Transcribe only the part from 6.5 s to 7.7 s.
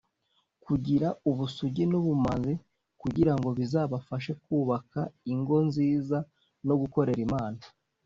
no gukorera Imana